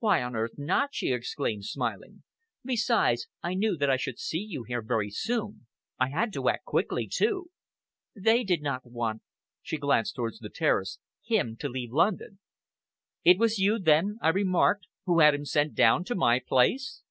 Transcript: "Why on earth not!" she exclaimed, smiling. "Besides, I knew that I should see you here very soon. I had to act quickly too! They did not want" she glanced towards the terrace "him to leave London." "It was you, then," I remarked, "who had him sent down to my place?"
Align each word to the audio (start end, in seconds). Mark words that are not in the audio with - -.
"Why 0.00 0.24
on 0.24 0.34
earth 0.34 0.54
not!" 0.58 0.92
she 0.92 1.12
exclaimed, 1.12 1.64
smiling. 1.64 2.24
"Besides, 2.64 3.28
I 3.44 3.54
knew 3.54 3.76
that 3.76 3.88
I 3.88 3.96
should 3.96 4.18
see 4.18 4.40
you 4.40 4.64
here 4.64 4.82
very 4.82 5.08
soon. 5.08 5.68
I 6.00 6.08
had 6.08 6.32
to 6.32 6.48
act 6.48 6.64
quickly 6.64 7.06
too! 7.06 7.52
They 8.12 8.42
did 8.42 8.60
not 8.60 8.84
want" 8.90 9.22
she 9.62 9.76
glanced 9.76 10.16
towards 10.16 10.40
the 10.40 10.50
terrace 10.50 10.98
"him 11.22 11.54
to 11.60 11.68
leave 11.68 11.92
London." 11.92 12.40
"It 13.22 13.38
was 13.38 13.60
you, 13.60 13.78
then," 13.78 14.18
I 14.20 14.30
remarked, 14.30 14.88
"who 15.06 15.20
had 15.20 15.32
him 15.32 15.44
sent 15.44 15.76
down 15.76 16.02
to 16.06 16.16
my 16.16 16.40
place?" 16.40 17.04